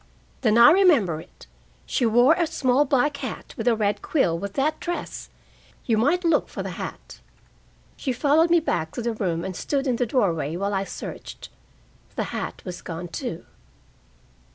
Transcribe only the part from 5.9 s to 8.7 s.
might look for the hat." She followed me